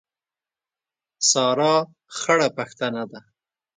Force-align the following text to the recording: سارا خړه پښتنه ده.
سارا 1.29 1.75
خړه 2.17 2.49
پښتنه 2.57 3.03
ده. 3.11 3.19